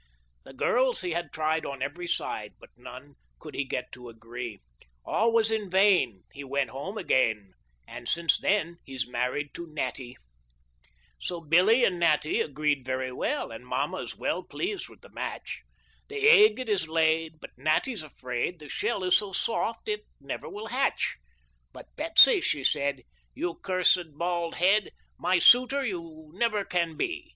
The 0.45 0.53
girls 0.53 1.01
he 1.01 1.11
had 1.11 1.31
tried 1.31 1.63
on 1.63 1.83
every 1.83 2.07
side. 2.07 2.53
But 2.59 2.71
none 2.75 3.17
could 3.37 3.53
he 3.53 3.63
get 3.65 3.91
to 3.91 4.09
agree; 4.09 4.59
All 5.05 5.31
was 5.31 5.51
in 5.51 5.69
vain, 5.69 6.23
he 6.33 6.43
went 6.43 6.71
home 6.71 6.97
again, 6.97 7.53
And 7.87 8.09
since 8.09 8.39
that 8.39 8.77
he's 8.83 9.07
married 9.07 9.53
to 9.53 9.67
Natty. 9.67 10.17
So 11.19 11.39
Billy 11.39 11.83
and 11.83 11.99
Natty 11.99 12.41
agreed 12.41 12.83
very 12.83 13.11
well, 13.11 13.51
And 13.51 13.63
mamma's 13.63 14.17
well 14.17 14.41
pleased 14.41 14.89
with 14.89 15.01
the 15.01 15.11
match. 15.11 15.61
The 16.07 16.27
egg 16.27 16.59
it 16.59 16.67
is 16.67 16.87
laid, 16.87 17.39
but 17.39 17.51
Natty's 17.55 18.01
afraid 18.01 18.57
The 18.57 18.69
shell 18.69 19.03
is 19.03 19.15
so 19.17 19.31
soft 19.33 19.87
it 19.87 20.07
never 20.19 20.49
will 20.49 20.69
hatch, 20.69 21.17
But 21.73 21.95
Betsy, 21.95 22.41
she 22.41 22.63
said,' 22.63 23.03
You 23.35 23.59
cursed 23.61 24.17
bald 24.17 24.55
head, 24.55 24.89
My 25.19 25.37
suitor 25.37 25.85
you 25.85 26.31
never 26.33 26.65
can 26.65 26.97
be. 26.97 27.29